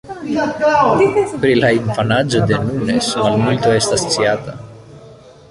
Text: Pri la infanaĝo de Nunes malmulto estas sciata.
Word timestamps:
Pri 1.43 1.53
la 1.59 1.69
infanaĝo 1.81 2.41
de 2.53 2.59
Nunes 2.65 3.11
malmulto 3.21 3.77
estas 3.83 4.09
sciata. 4.09 4.59